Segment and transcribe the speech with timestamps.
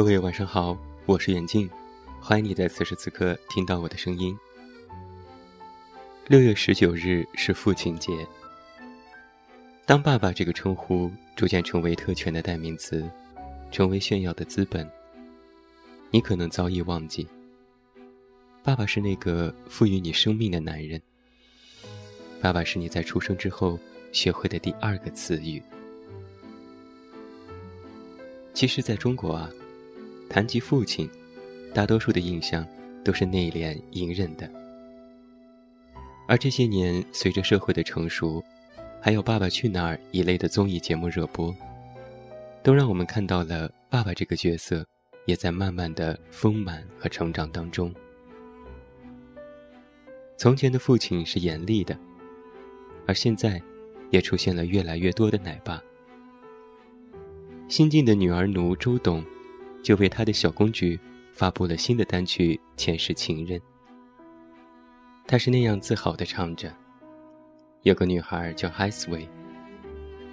[0.00, 0.74] 各位晚上好，
[1.04, 1.68] 我是远近，
[2.22, 4.34] 欢迎你在此时此刻听到我的声音。
[6.26, 8.26] 六月十九日是父亲节。
[9.84, 13.06] 当爸爸这个称呼逐渐成为特权的代名词，
[13.70, 14.90] 成为炫耀的资本，
[16.10, 17.28] 你可能早已忘记，
[18.62, 20.98] 爸爸是那个赋予你生命的男人。
[22.40, 23.78] 爸爸是你在出生之后
[24.12, 25.62] 学会的第二个词语。
[28.54, 29.50] 其实，在中国啊。
[30.30, 31.10] 谈及父亲，
[31.74, 32.64] 大多数的印象
[33.02, 34.48] 都是内敛隐忍的。
[36.28, 38.40] 而这些年，随着社会的成熟，
[39.00, 41.52] 还有《爸爸去哪儿》一类的综艺节目热播，
[42.62, 44.86] 都让我们看到了爸爸这个角色
[45.26, 47.92] 也在慢慢的丰满和成长当中。
[50.36, 51.98] 从前的父亲是严厉的，
[53.04, 53.60] 而现在，
[54.10, 55.82] 也出现了越来越多的奶爸。
[57.66, 59.24] 新晋的女儿奴周董。
[59.82, 60.98] 就为他的小公举
[61.32, 63.58] 发布了新的单曲《前世情人》。
[65.26, 66.74] 他是那样自豪地唱着
[67.82, 69.28] ：“有个女孩叫 Hi Sway，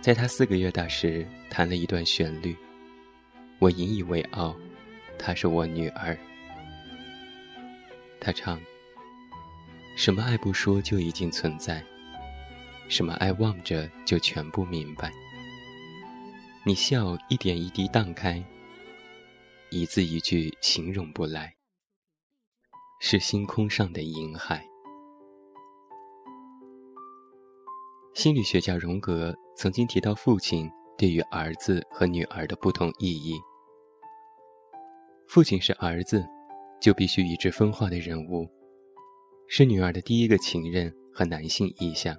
[0.00, 2.56] 在她四个月大时弹了一段旋律，
[3.58, 4.56] 我引以为傲，
[5.18, 6.18] 她是我女儿。”
[8.20, 8.60] 他唱
[9.96, 11.82] ：“什么爱不说就已经存在，
[12.88, 15.10] 什么爱望着就全部明白。
[16.66, 18.44] 你笑一点一滴荡开。”
[19.72, 21.54] 一字一句形容不来，
[23.00, 24.66] 是星空上的银海。
[28.14, 30.68] 心理学家荣格曾经提到父亲
[30.98, 33.38] 对于儿子和女儿的不同意义。
[35.28, 36.26] 父亲是儿子，
[36.80, 38.50] 就必须与之分化的人物，
[39.46, 42.16] 是女儿的第一个情人和男性意象。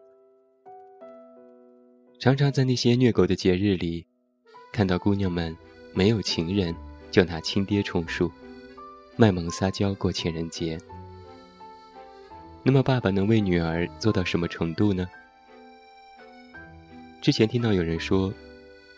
[2.17, 4.07] 常常在那些虐狗的节日里，
[4.71, 5.53] 看到姑娘们
[5.93, 6.73] 没有情人。
[7.11, 8.31] 就拿亲爹充数，
[9.17, 10.79] 卖萌撒娇过情人节。
[12.63, 15.07] 那么，爸爸能为女儿做到什么程度呢？
[17.21, 18.33] 之前听到有人说，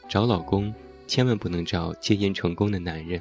[0.07, 0.73] 找老公
[1.07, 3.19] 千万不能找戒烟成功的男人。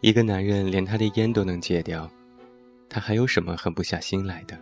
[0.00, 2.10] 一个男人连他的烟都能戒掉，
[2.88, 4.58] 他还有什么狠不下心来的？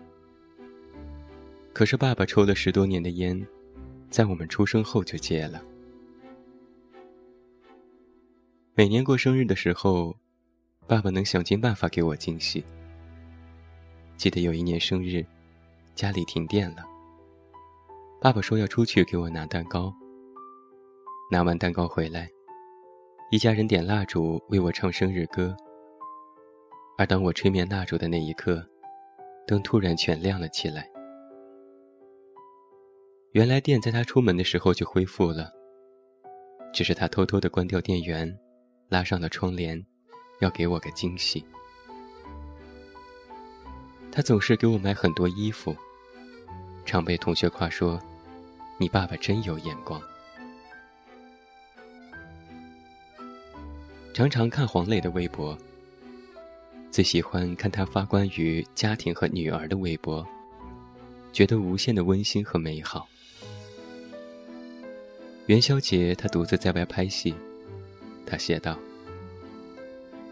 [1.73, 3.47] 可是，爸爸抽了十多年的烟，
[4.11, 5.63] 在我们出生后就戒了。
[8.73, 10.17] 每年过生日的时候，
[10.87, 12.65] 爸爸能想尽办法给我惊喜。
[14.17, 15.27] 记得有一年生日，
[15.97, 16.85] 家里停电了，
[18.21, 19.93] 爸爸说要出去给我拿蛋糕。
[21.33, 22.29] 拿完蛋糕回来，
[23.33, 25.55] 一家人点蜡烛为我唱生日歌。
[26.97, 28.65] 而当我吹灭蜡烛的那一刻，
[29.49, 30.89] 灯突然全亮了起来。
[33.33, 35.53] 原来电在他出门的时候就恢复了，
[36.73, 38.39] 只是他偷偷的关掉电源。
[38.91, 39.83] 拉上了窗帘，
[40.41, 41.43] 要给我个惊喜。
[44.13, 45.75] 他总是给我买很多衣服，
[46.85, 47.99] 常被同学夸说
[48.77, 50.03] ：“你爸爸真有眼光。”
[54.13, 55.57] 常常看黄磊的微博，
[56.91, 60.27] 最喜欢看他发关于家庭和女儿的微博，
[61.33, 63.09] 觉得无限的温馨和美好。
[65.47, 67.33] 元宵节，他独自在外拍戏。
[68.31, 68.79] 他写道：“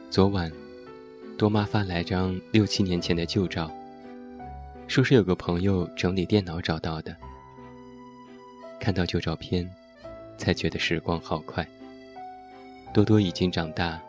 [0.08, 0.52] 昨晚，
[1.36, 3.68] 多妈发来张六七年前的旧照，
[4.86, 7.16] 说是有个朋友整理电脑找到的。
[8.78, 9.68] 看到旧照片，
[10.36, 11.68] 才觉得时光好快。
[12.94, 14.00] 多多已经长大，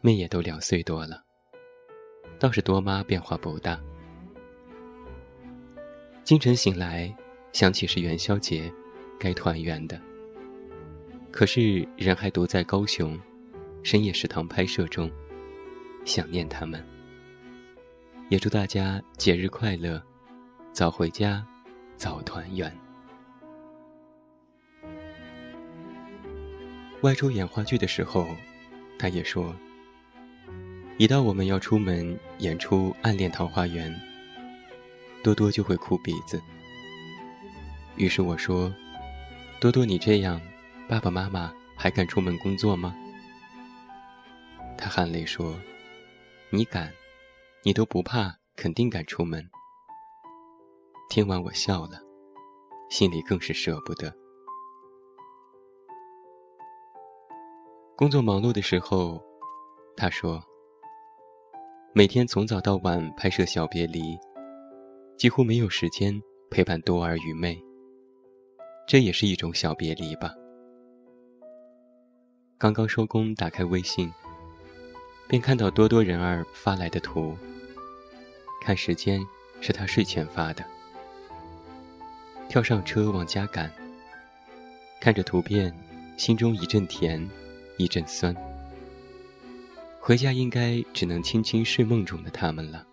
[0.00, 1.22] 妹也都两岁多了，
[2.38, 3.78] 倒是多妈变化不大。
[6.24, 7.14] 清晨醒来，
[7.52, 8.72] 想起是元宵节，
[9.18, 10.00] 该团圆的。”
[11.32, 13.18] 可是人还独在高雄，
[13.82, 15.10] 深夜食堂拍摄中，
[16.04, 16.84] 想念他们。
[18.28, 20.00] 也祝大家节日快乐，
[20.72, 21.44] 早回家，
[21.96, 22.70] 早团圆。
[27.00, 28.28] 外出演话剧的时候，
[28.98, 29.56] 他也说：
[30.98, 33.90] 一到我们要出门演出《暗恋桃花源》，
[35.24, 36.40] 多多就会哭鼻子。
[37.96, 38.72] 于是我说：
[39.58, 40.38] 多多，你这样。
[40.92, 42.94] 爸爸妈妈还敢出门工作吗？
[44.76, 45.58] 他含泪说
[46.52, 46.92] ：“你敢，
[47.62, 49.42] 你都不怕，肯定敢出门。”
[51.08, 51.98] 听完我笑了，
[52.90, 54.14] 心里更是舍不得。
[57.96, 59.18] 工作忙碌的时候，
[59.96, 60.44] 他说
[61.96, 64.14] ：“每天从早到晚拍摄《小别离》，
[65.16, 67.58] 几乎没有时间陪伴多儿与妹。
[68.86, 70.34] 这也是一种小别离吧。”
[72.62, 74.08] 刚刚收工，打开微信，
[75.26, 77.36] 便看到多多人儿发来的图。
[78.60, 79.20] 看时间，
[79.60, 80.64] 是他睡前发的。
[82.48, 83.68] 跳上车往家赶，
[85.00, 85.76] 看着图片，
[86.16, 87.28] 心中一阵甜，
[87.78, 88.32] 一阵酸。
[89.98, 92.86] 回家应该只能轻轻睡梦中的他们了。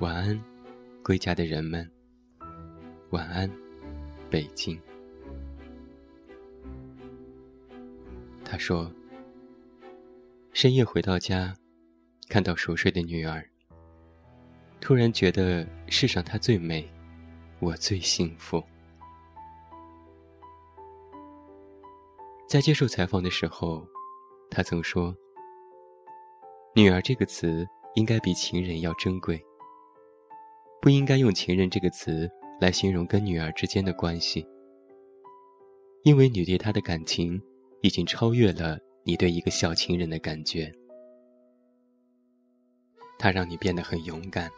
[0.00, 0.38] 晚安，
[1.02, 1.90] 归家的人们。
[3.12, 3.50] 晚安，
[4.28, 4.78] 北京。
[8.50, 8.90] 他说
[10.52, 11.54] ：“深夜回到家，
[12.28, 13.48] 看到熟睡的女儿，
[14.80, 16.84] 突然觉得世上她最美。”
[17.60, 18.60] 我最幸福。
[22.48, 23.86] 在接受采访的时候，
[24.50, 25.14] 他曾说
[26.74, 29.40] ：“女儿这个词应该比情人要珍贵，
[30.80, 32.28] 不应该用情人这个词
[32.60, 34.44] 来形容跟女儿之间的关系，
[36.02, 37.40] 因为你对她的感情
[37.82, 40.72] 已经超越了你对一个小情人的感觉。
[43.18, 44.50] 他让你变得很勇敢，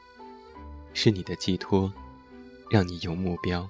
[0.94, 1.92] 是你的寄托。”
[2.70, 3.68] 让你有目标，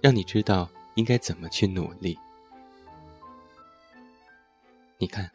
[0.00, 2.16] 让你知道应该怎么去努力。
[4.98, 5.28] 你看，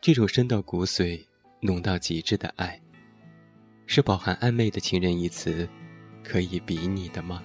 [0.00, 1.20] 这种深到骨髓、
[1.58, 2.80] 浓到极致的爱，
[3.86, 5.68] 是饱含暧昧的情人一词
[6.22, 7.42] 可以比拟的吗？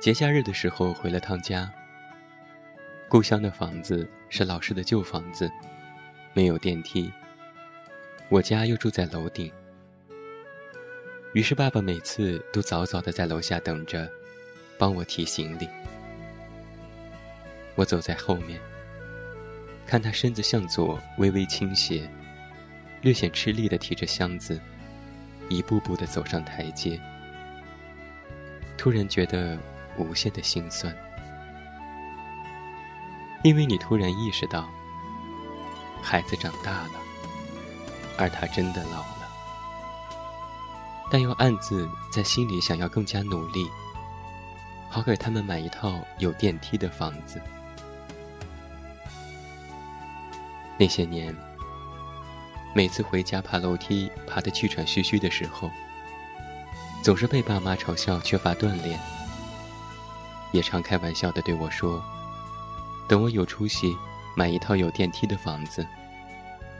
[0.00, 1.70] 节假日的时候回了趟家。
[3.06, 5.50] 故乡的房子是老式的旧房子，
[6.32, 7.12] 没有电梯。
[8.30, 9.52] 我家又住在楼顶，
[11.34, 14.10] 于是爸爸每次都早早的在楼下等着，
[14.78, 15.68] 帮我提行李。
[17.74, 18.58] 我走在后面，
[19.86, 22.08] 看他身子向左微微倾斜，
[23.02, 24.58] 略显吃力的提着箱子，
[25.50, 26.98] 一步步的走上台阶。
[28.78, 29.58] 突然觉得。
[29.96, 30.94] 无限的心酸，
[33.42, 34.68] 因为你突然意识到，
[36.02, 36.92] 孩子长大了，
[38.16, 39.28] 而他真的老了，
[41.10, 43.68] 但又暗自在心里想要更加努力，
[44.88, 47.40] 好给他们买一套有电梯的房子。
[50.78, 51.36] 那些年，
[52.74, 55.70] 每次回家爬楼梯爬得气喘吁吁的时候，
[57.02, 58.98] 总是被爸妈嘲笑缺乏锻炼。
[60.52, 62.02] 也常开玩笑的对我说
[63.08, 63.96] ：“等我有出息，
[64.36, 65.86] 买一套有电梯的房子，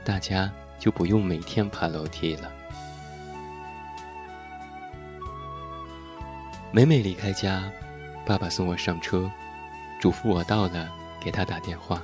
[0.03, 2.51] 大家就不用每天爬楼梯了。”
[6.73, 7.69] 每每离开家，
[8.25, 9.29] 爸爸送我上车，
[9.99, 12.01] 嘱咐我到了给他打电话，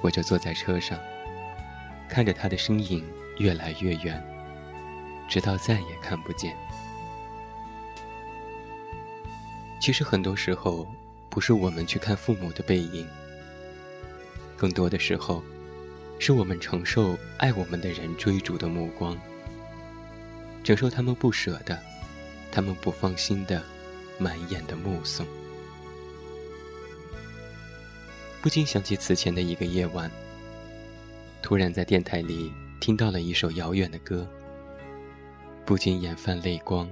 [0.00, 0.98] 我就坐在车上，
[2.08, 3.04] 看着他的身影
[3.38, 4.20] 越来越远，
[5.28, 6.56] 直到再也看不见。
[9.82, 10.86] 其实很多时候，
[11.28, 13.04] 不是我们去看父母的背影，
[14.56, 15.42] 更多的时候，
[16.20, 19.18] 是我们承受爱我们的人追逐的目光，
[20.62, 21.76] 承受他们不舍的、
[22.52, 23.60] 他们不放心的、
[24.18, 25.26] 满眼的目送。
[28.40, 30.08] 不禁想起此前的一个夜晚，
[31.42, 34.28] 突然在电台里听到了一首遥远的歌，
[35.66, 36.88] 不禁眼泛泪光。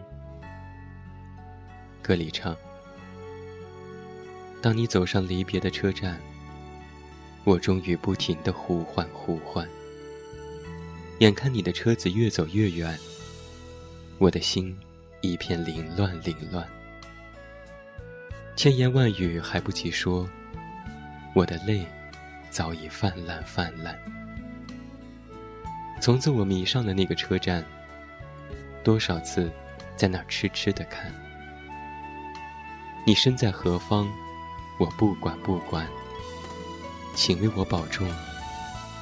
[2.02, 2.56] 歌里唱。
[4.62, 6.20] 当你走上离别的车站，
[7.44, 9.66] 我终于不停的呼唤呼唤。
[11.20, 12.98] 眼看你的车子越走越远，
[14.18, 14.76] 我的心
[15.22, 16.66] 一片凌乱凌乱。
[18.56, 20.28] 千言万语还不及说，
[21.34, 21.86] 我的泪
[22.50, 23.98] 早已泛滥泛滥。
[26.00, 27.64] 从此我迷上了那个车站，
[28.84, 29.50] 多少次
[29.96, 31.10] 在那儿痴痴的看。
[33.06, 34.06] 你身在何方？
[34.80, 35.86] 我不管不管，
[37.14, 38.10] 请为我保重，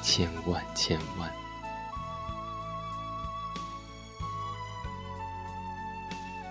[0.03, 1.31] 千万千万。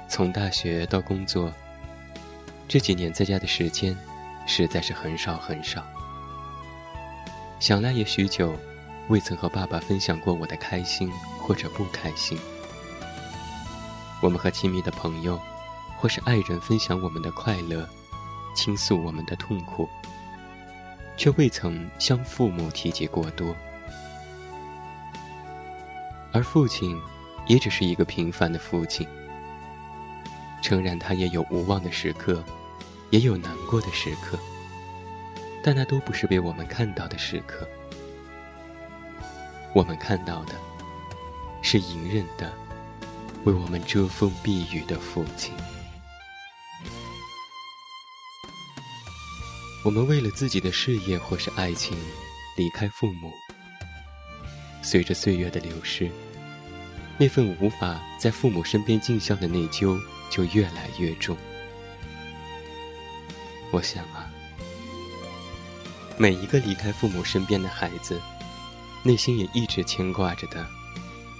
[0.08, 1.52] 从大学到工作，
[2.66, 3.94] 这几年在家的时间，
[4.46, 5.84] 实在是很少很少。
[7.60, 8.56] 想来也许久，
[9.08, 12.38] 未曾和爸爸分享过我的开心或者不开心。
[14.22, 15.38] 我们和亲密的朋友，
[15.98, 17.86] 或是爱人分享我们的快乐，
[18.58, 19.88] 倾诉我们的痛苦，
[21.16, 23.54] 却未曾向父母提及过多。
[26.32, 27.00] 而父亲，
[27.46, 29.06] 也只是一个平凡的父亲。
[30.60, 32.42] 诚然，他也有无望的时刻，
[33.10, 34.36] 也有难过的时刻，
[35.62, 37.64] 但那都不是被我们看到的时刻。
[39.72, 40.54] 我们看到的，
[41.62, 42.52] 是隐忍的，
[43.44, 45.54] 为我们遮风避雨的父亲。
[49.84, 51.96] 我们为了自己的事业或是爱情，
[52.56, 53.32] 离开父母。
[54.82, 56.10] 随着岁月的流逝，
[57.16, 59.98] 那份无法在父母身边尽孝的内疚
[60.30, 61.36] 就越来越重。
[63.70, 64.30] 我想啊，
[66.16, 68.20] 每一个离开父母身边的孩子，
[69.04, 70.66] 内心也一直牵挂着的，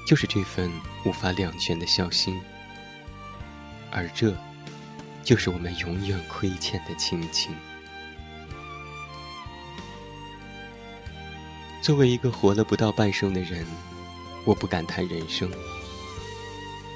[0.07, 0.71] 就是这份
[1.04, 2.40] 无法两全的孝心，
[3.90, 4.35] 而这，
[5.25, 7.52] 就是我们永远亏欠的亲情。
[11.88, 13.64] 作为一个活了不到半生的人，
[14.45, 15.50] 我不敢谈人生，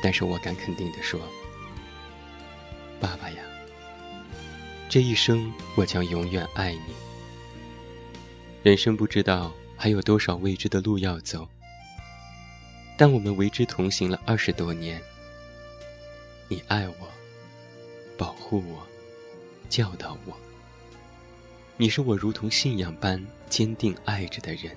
[0.03, 1.19] 但是我敢肯定的说，
[3.01, 3.43] 爸爸呀，
[4.91, 6.93] 这一生我将永远爱你。
[8.63, 11.49] 人生不知道还有多少未知的路要走，
[12.99, 15.01] 但我们为之同行了二十多年。
[16.49, 17.09] 你爱我，
[18.19, 18.87] 保护我，
[19.71, 20.37] 教导我。
[21.77, 24.77] 你是我如同信仰般坚定爱着的人。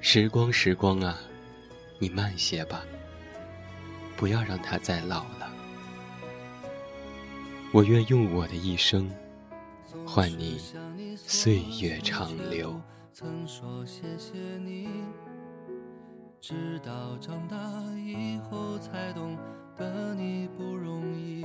[0.00, 1.18] 时光，时光啊，
[1.98, 2.84] 你慢些吧，
[4.16, 5.50] 不要让它再老了。
[7.72, 9.10] 我愿用我的一生
[10.06, 10.60] 换你
[11.16, 12.80] 岁月长留。
[13.12, 14.88] 曾说谢谢你，
[16.40, 17.56] 直到长大
[17.96, 19.36] 以后才懂
[19.76, 21.44] 得你不容易。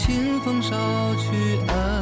[0.00, 0.70] 清风捎
[1.16, 1.99] 去安。